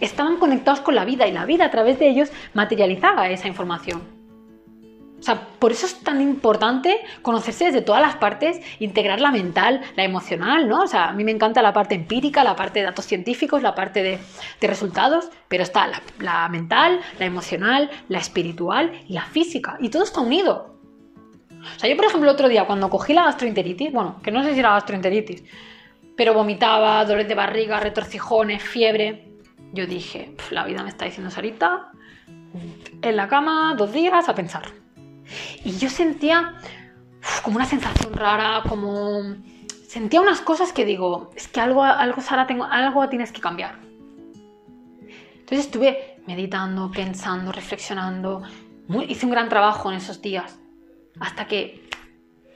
[0.00, 4.13] Estaban conectados con la vida y la vida a través de ellos materializaba esa información.
[5.24, 9.80] O sea, por eso es tan importante conocerse desde todas las partes, integrar la mental,
[9.96, 10.82] la emocional, ¿no?
[10.82, 13.74] O sea, a mí me encanta la parte empírica, la parte de datos científicos, la
[13.74, 14.18] parte de,
[14.60, 19.78] resultados, pero está la, mental, la emocional, la espiritual y la física.
[19.80, 20.76] Y todo está unido.
[21.74, 24.52] O sea, yo, por ejemplo, otro día, cuando cogí la gastroenteritis, bueno, que no sé
[24.52, 25.42] si era gastroenteritis,
[26.18, 29.32] pero vomitaba, dolores de barriga, retorcijones, fiebre,
[29.72, 31.92] yo dije, la vida me está diciendo Sarita,
[33.00, 34.83] en la cama dos días a pensar.
[35.64, 36.54] Y yo sentía
[37.42, 39.36] como una sensación rara, como...
[39.88, 43.78] Sentía unas cosas que digo, es que algo, algo Sara, tengo, algo tienes que cambiar.
[45.34, 48.42] Entonces estuve meditando, pensando, reflexionando.
[49.08, 50.58] hice un gran trabajo en esos días.
[51.20, 51.88] Hasta que,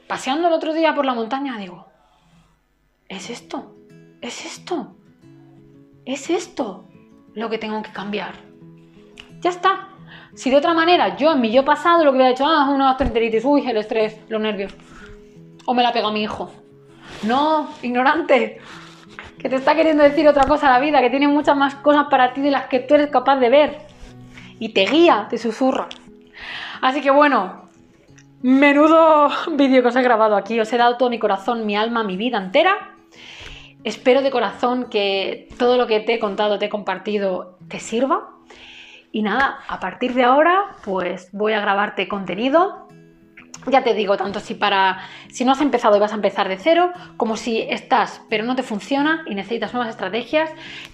[0.07, 1.87] paseando el otro día por la montaña, digo,
[3.07, 3.75] es esto,
[4.21, 4.95] es esto,
[6.05, 6.85] es esto
[7.35, 8.33] lo que tengo que cambiar.
[9.39, 9.88] Ya está,
[10.35, 12.85] si de otra manera, yo en mi yo pasado lo que hubiera hecho, ah, una
[12.85, 14.73] gastroenteritis, uy, el estrés, los nervios.
[15.65, 16.51] O me la pega mi hijo.
[17.23, 18.59] No, ignorante.
[19.37, 22.07] Que te está queriendo decir otra cosa a la vida, que tiene muchas más cosas
[22.09, 23.77] para ti de las que tú eres capaz de ver.
[24.59, 25.87] Y te guía, te susurra.
[26.81, 27.69] Así que bueno,
[28.41, 30.59] menudo vídeo que os he grabado aquí.
[30.59, 32.95] Os he dado todo mi corazón, mi alma, mi vida entera.
[33.83, 38.38] Espero de corazón que todo lo que te he contado, te he compartido, te sirva
[39.11, 42.87] y nada, a partir de ahora, pues voy a grabarte contenido.
[43.67, 46.57] Ya te digo, tanto si para si no has empezado y vas a empezar de
[46.57, 50.49] cero, como si estás pero no te funciona y necesitas nuevas estrategias,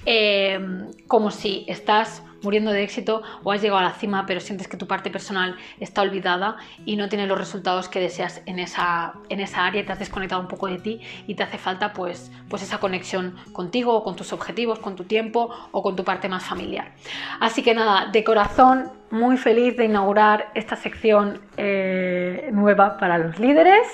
[0.05, 0.59] eh,
[1.07, 4.77] como si estás muriendo de éxito o has llegado a la cima pero sientes que
[4.77, 6.55] tu parte personal está olvidada
[6.85, 10.41] y no tiene los resultados que deseas en esa, en esa área, te has desconectado
[10.41, 14.31] un poco de ti y te hace falta pues, pues esa conexión contigo, con tus
[14.31, 16.93] objetivos, con tu tiempo o con tu parte más familiar.
[17.41, 23.39] Así que nada, de corazón muy feliz de inaugurar esta sección eh, nueva para los
[23.39, 23.87] líderes.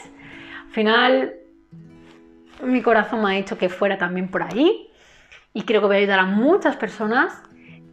[0.65, 1.33] Al final,
[2.63, 4.89] mi corazón me ha dicho que fuera también por ahí
[5.53, 7.41] y creo que voy a ayudar a muchas personas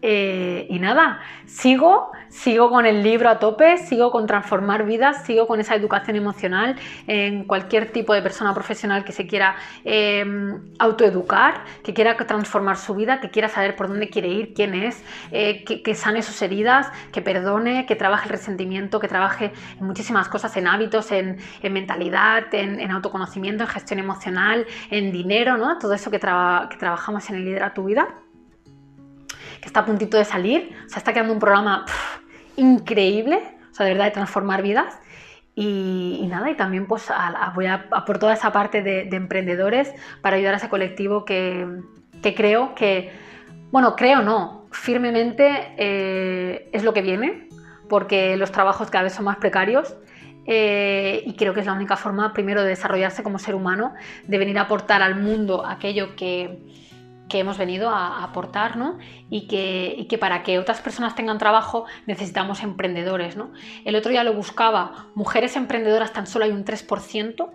[0.01, 5.49] eh, y nada, sigo, sigo con el libro a tope, sigo con transformar vidas, sigo
[5.49, 6.77] con esa educación emocional
[7.09, 12.95] en cualquier tipo de persona profesional que se quiera em, autoeducar, que quiera transformar su
[12.95, 16.93] vida, que quiera saber por dónde quiere ir, quién es, eh, que, sane sus heridas,
[17.13, 21.73] que perdone, que trabaje el resentimiento, que trabaje en muchísimas cosas, en hábitos, en, en
[21.73, 25.79] mentalidad, en, autoconocimiento, en gestión emocional, en dinero, ¿no?
[25.79, 28.09] Todo eso que, que trabajamos en el Lidera tu Vida
[29.61, 30.77] que está a puntito de salir.
[30.87, 31.85] O sea, está quedando un programa
[32.57, 33.41] increíble,
[33.71, 34.99] o sea, de verdad, de transformar vidas.
[35.55, 37.11] Y, nada, y también pues
[37.57, 39.93] voy a, por toda esa parte de, emprendedores
[40.23, 41.67] para ayudar a ese colectivo que,
[42.37, 43.11] creo que,
[43.73, 47.49] bueno, creo no, firmemente eh, es lo que viene,
[47.89, 49.97] porque los trabajos cada vez son más precarios
[50.51, 53.93] eh, y creo que es la única forma, primero, de desarrollarse como ser humano,
[54.27, 56.59] de venir a aportar al mundo aquello que,
[57.33, 58.99] hemos venido a, aportar, ¿no?
[59.29, 63.53] Y que, que, para que otras personas tengan trabajo necesitamos emprendedores, ¿no?
[63.85, 67.51] El otro día lo buscaba, mujeres emprendedoras tan solo hay un 3%.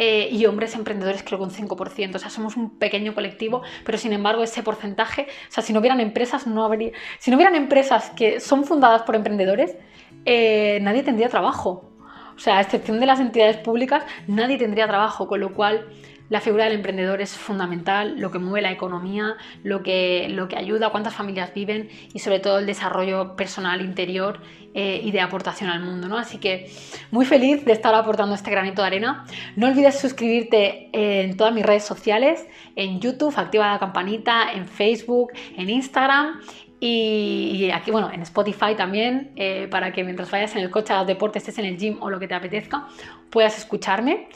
[0.00, 2.14] Eh, y hombres emprendedores creo que un 5%.
[2.14, 5.80] O sea, somos un pequeño colectivo, pero sin embargo ese porcentaje, o sea, si no
[5.80, 6.92] hubieran empresas, no habría...
[7.18, 9.76] Si no hubieran empresas que son fundadas por emprendedores,
[10.24, 11.90] eh, nadie tendría trabajo.
[12.36, 15.88] O sea, a excepción de las entidades públicas, nadie tendría trabajo, con lo cual
[16.28, 20.56] la figura del emprendedor es fundamental, lo que mueve la economía, lo que, lo que
[20.56, 24.40] ayuda, cuántas familias viven y sobre todo el desarrollo personal interior
[24.74, 26.08] eh, y de aportación al mundo.
[26.08, 26.18] ¿no?
[26.18, 26.70] Así que
[27.10, 29.24] muy feliz de estar aportando este granito de arena.
[29.56, 35.32] No olvides suscribirte en todas mis redes sociales, en YouTube, activa la campanita, en Facebook,
[35.56, 36.40] en Instagram
[36.80, 40.98] y, aquí, bueno, en Spotify también, eh, para que mientras vayas en el coche a
[40.98, 42.86] los deportes, estés en el gym o lo que te apetezca,
[43.30, 44.28] puedas escucharme.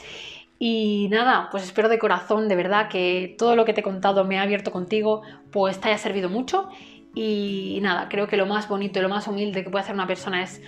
[0.59, 4.23] Y nada, pues espero de corazón, de verdad, que todo lo que te he contado
[4.23, 6.69] me ha abierto contigo, pues te haya servido mucho.
[7.15, 10.07] Y nada, creo que lo más bonito y lo más humilde que puede hacer una
[10.07, 10.61] persona es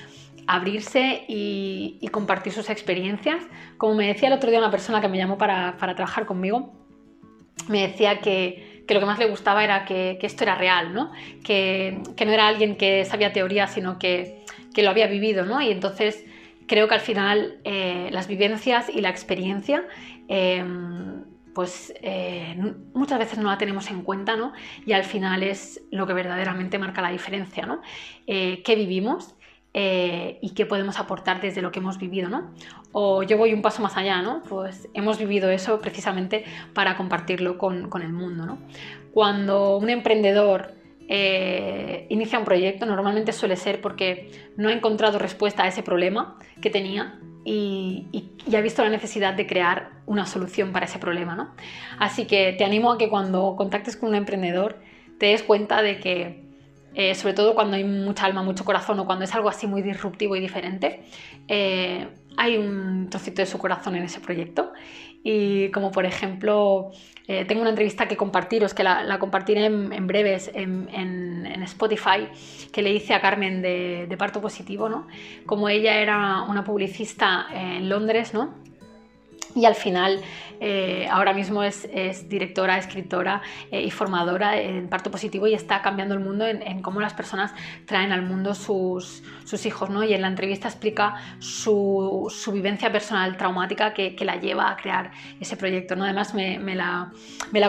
[0.48, 3.44] abrirse y, compartir sus experiencias.
[3.78, 6.74] Como me decía el otro día una persona que me llamó para, trabajar conmigo,
[7.68, 11.12] me decía que, lo que más le gustaba era que, esto era real, ¿no?
[11.44, 14.44] Que, no era alguien que sabía teoría, sino que,
[14.76, 15.62] lo había vivido, ¿no?
[15.62, 16.26] Y entonces
[16.68, 19.86] creo que al final eh, las vivencias y la experiencia,
[20.28, 21.24] em,
[21.54, 22.56] pues eh,
[22.94, 24.54] muchas veces no la tenemos en cuenta, ¿no?
[24.86, 27.82] Y al final es lo que verdaderamente marca la diferencia, ¿no?
[28.28, 29.36] Eh, ¿Qué vivimos?
[29.78, 32.50] y qué podemos aportar desde lo que hemos vivido, ¿no?
[32.94, 34.42] O yo voy un paso más allá, ¿no?
[34.48, 38.58] Pues hemos vivido eso precisamente para compartirlo con, con el mundo, ¿no?
[39.12, 40.76] Cuando un emprendedor
[41.08, 46.38] eh, inicia un proyecto, normalmente suele ser porque no ha encontrado respuesta a ese problema
[46.62, 48.08] que tenía y,
[48.56, 51.36] ha visto la necesidad de crear una solución para ese problema.
[51.36, 51.52] ¿no?
[52.00, 54.80] Así que te animo a que cuando contactes con un emprendedor
[55.20, 56.44] te des cuenta de que,
[56.96, 59.84] eh, sobre todo cuando hay mucha alma, mucho corazón o cuando es algo así muy
[59.84, 61.04] disruptivo y diferente,
[61.48, 64.74] eh, hay un trocito de su corazón en ese proyecto.
[65.24, 66.92] Y como por ejemplo,
[67.28, 72.28] eh, tengo una entrevista que compartiros, que la, compartiré en, breves en, Spotify,
[72.72, 75.08] que le hice a Carmen de, de, Parto Positivo, ¿no?
[75.48, 78.54] Como ella era una publicista en Londres, ¿no?
[79.56, 80.22] Y al final
[80.60, 81.88] eh, ahora mismo es,
[82.30, 83.42] directora, escritora
[83.72, 87.54] eh, y formadora en parto positivo y está cambiando el mundo en, cómo las personas
[87.86, 89.24] traen al mundo sus,
[89.66, 89.90] hijos.
[89.90, 90.04] ¿no?
[90.04, 95.56] Y en la entrevista explica su, vivencia personal traumática que, la lleva a crear ese
[95.56, 95.96] proyecto.
[95.96, 96.04] ¿no?
[96.04, 97.12] Además me, la,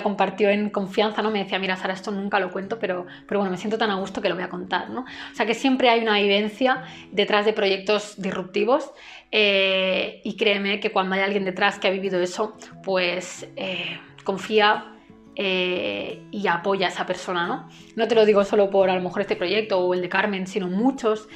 [0.03, 1.31] compartió en confianza, ¿no?
[1.31, 3.97] me decía, mira Sara, esto nunca lo cuento, pero, pero bueno, me siento tan a
[3.97, 4.91] gusto que lo voy a contar.
[4.91, 5.01] ¿no?
[5.01, 8.91] O sea que siempre hay una vivencia detrás de proyectos disruptivos.
[9.33, 14.93] Eh, y créeme que cuando hay alguien detrás que ha vivido eso, pues eh, confía
[15.35, 17.69] eh, y apoya a esa persona, ¿no?
[17.95, 20.47] No te lo digo solo por a lo mejor este proyecto o el de Carmen,
[20.47, 21.29] sino muchos.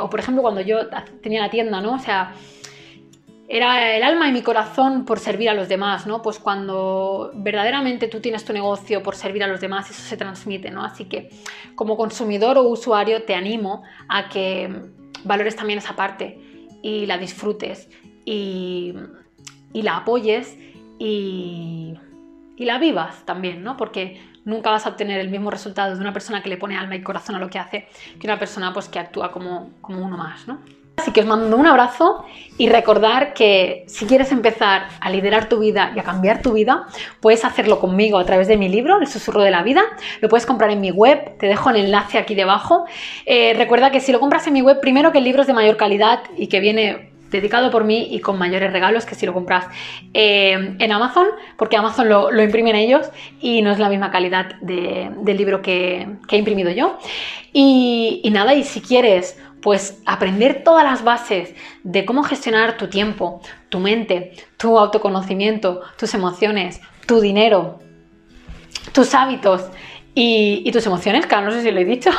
[0.00, 0.88] o por ejemplo cuando yo
[1.22, 1.94] tenía la tienda, ¿no?
[1.94, 2.34] O sea,
[3.54, 6.22] era el alma y mi corazón por servir a los demás, ¿no?
[6.22, 10.70] Pues cuando verdaderamente tú tienes tu negocio por servir a los demás, eso se transmite,
[10.70, 10.82] ¿no?
[10.82, 11.28] Así que
[11.74, 14.74] como consumidor o usuario te animo a que
[15.24, 16.38] valores también esa parte
[16.82, 17.90] y la disfrutes
[18.24, 18.94] y,
[19.80, 20.58] la apoyes
[20.98, 21.94] y,
[22.58, 23.76] la vivas también, ¿no?
[23.76, 26.94] Porque nunca vas a obtener el mismo resultado de una persona que le pone alma
[26.94, 27.88] y corazón a lo que hace
[28.20, 30.60] que una persona pues, que actúa como, como uno más, ¿no?
[30.96, 32.24] Así que os mando un abrazo
[32.58, 36.86] y recordar que si quieres empezar a liderar tu vida y a cambiar tu vida,
[37.20, 39.82] puedes hacerlo conmigo a través de mi libro, El susurro de la vida.
[40.20, 42.84] Lo puedes comprar en mi web, te dejo el enlace aquí debajo.
[43.24, 45.54] Eh, recuerda que si lo compras en mi web, primero que el libro es de
[45.54, 49.32] mayor calidad y que viene dedicado por mí y con mayores regalos que si lo
[49.32, 49.66] compras
[50.14, 53.08] eh, en Amazon, porque Amazon lo, lo, imprimen ellos
[53.40, 56.98] y no es la misma calidad del libro que, he imprimido yo.
[57.52, 62.88] Y, y nada, y si quieres pues aprender todas las bases de cómo gestionar tu
[62.88, 67.78] tiempo, tu mente, tu autoconocimiento, tus emociones, tu dinero,
[68.92, 69.62] tus hábitos
[70.14, 72.10] y, tus emociones, claro, no sé si lo he dicho.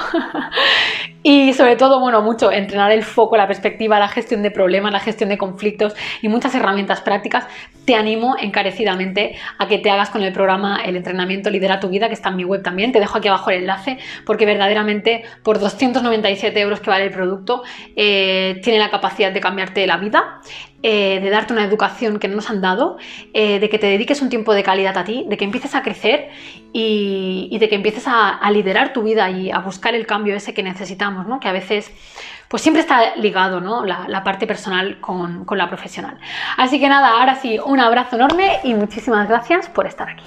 [1.24, 5.00] y sobre todo, bueno, mucho entrenar el foco, la perspectiva, la gestión de problemas, la
[5.00, 7.46] gestión de conflictos y muchas herramientas prácticas.
[7.86, 12.08] Te animo encarecidamente a que te hagas con el programa El entrenamiento Lidera tu vida,
[12.08, 12.92] que está en mi web también.
[12.92, 17.62] Te dejo aquí abajo el enlace porque verdaderamente por 297 euros que vale el producto
[17.96, 20.42] eh, tiene la capacidad de cambiarte la vida.
[20.86, 22.98] Eh, de darte una educación que no nos han dado,
[23.34, 25.82] eh, de que te dediques un tiempo de calidad a ti, de que empieces a
[25.82, 26.30] crecer
[26.74, 30.62] y, de que empieces a, liderar tu vida y a buscar el cambio ese que
[30.62, 31.40] necesitamos ¿no?
[31.40, 31.90] Que a veces
[32.50, 33.86] pues siempre está ligado ¿no?
[33.86, 36.20] la, parte personal con, con, la profesional.
[36.58, 40.24] Así que nada, ahora sí, un abrazo enorme y muchísimas gracias por estar aquí.